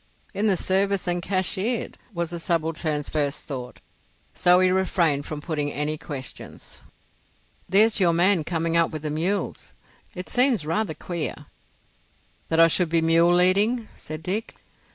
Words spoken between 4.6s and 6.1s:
refrained from putting any